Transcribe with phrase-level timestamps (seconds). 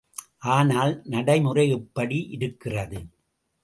[0.49, 3.01] ஆனால், நடைமுறை எப்படி இருக்கிறது?